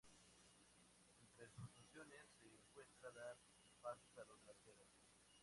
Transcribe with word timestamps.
Entre 1.25 1.47
sus 1.51 1.69
funciones, 1.69 2.25
se 2.41 2.47
encuentra 2.49 3.11
dar 3.11 3.37
pases 3.83 4.17
a 4.17 4.23
los 4.25 4.39
delanteros. 4.41 4.89